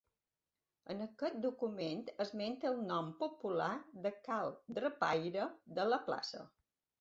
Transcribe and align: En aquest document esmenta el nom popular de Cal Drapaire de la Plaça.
En 0.93 1.01
aquest 1.05 1.35
document 1.43 2.01
esmenta 2.25 2.67
el 2.69 2.79
nom 2.93 3.11
popular 3.19 3.69
de 4.07 4.13
Cal 4.29 4.51
Drapaire 4.79 5.47
de 5.79 5.87
la 5.93 6.01
Plaça. 6.11 6.43